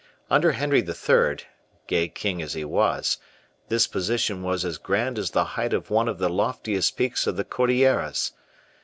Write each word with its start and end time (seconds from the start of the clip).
Under 0.31 0.53
Henry 0.53 0.79
III., 0.83 1.41
gay 1.85 2.07
king 2.07 2.41
as 2.41 2.55
he 2.55 2.65
was, 2.65 3.19
this 3.69 3.85
position 3.85 4.41
was 4.41 4.65
as 4.65 4.79
grand 4.79 5.19
as 5.19 5.29
the 5.29 5.45
height 5.53 5.73
of 5.73 5.91
one 5.91 6.07
of 6.07 6.17
the 6.17 6.27
loftiest 6.27 6.97
peaks 6.97 7.27
of 7.27 7.35
the 7.35 7.43
Cordilleras. 7.43 8.31